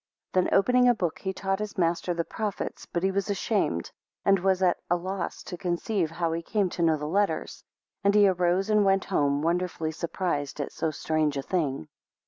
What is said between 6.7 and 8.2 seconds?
to know the letters. 7 And